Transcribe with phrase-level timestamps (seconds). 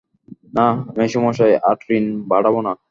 [0.53, 2.71] না মেসোমশায় আর ঋণ বাড়াব না।